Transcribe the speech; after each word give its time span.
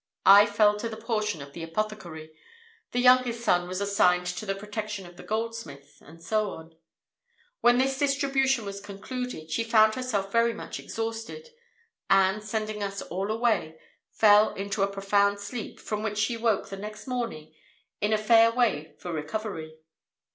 I 0.25 0.47
fell 0.47 0.77
to 0.79 0.89
the 0.89 0.97
portion 0.97 1.43
of 1.43 1.53
the 1.53 1.61
apothecary; 1.61 2.31
the 2.91 2.97
youngest 2.99 3.41
son 3.41 3.67
was 3.67 3.79
assigned 3.81 4.25
to 4.25 4.47
the 4.47 4.55
protection 4.55 5.05
of 5.05 5.15
the 5.15 5.21
goldsmith, 5.21 6.01
and 6.03 6.23
so 6.23 6.49
on. 6.49 6.75
When 7.59 7.77
this 7.77 7.99
distribution 7.99 8.65
was 8.65 8.81
concluded, 8.81 9.51
she 9.51 9.63
found 9.63 9.93
herself 9.93 10.31
very 10.31 10.53
much 10.53 10.79
exhausted, 10.79 11.49
and, 12.09 12.41
sending 12.43 12.81
us 12.81 13.03
all 13.03 13.29
away, 13.29 13.79
fell 14.11 14.55
into 14.55 14.81
a 14.81 14.87
profound 14.91 15.39
sleep, 15.39 15.79
from 15.79 16.01
which 16.01 16.17
she 16.17 16.35
woke 16.35 16.69
the 16.69 16.77
next 16.77 17.05
morning 17.05 17.53
in 17.99 18.11
a 18.11 18.17
fair 18.17 18.51
way 18.51 18.95
for 18.97 19.13
recovery. 19.13 19.75